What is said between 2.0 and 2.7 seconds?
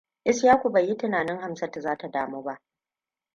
damu ba.